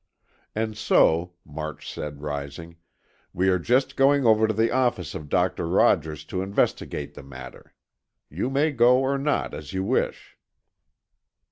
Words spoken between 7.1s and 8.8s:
the matter. You may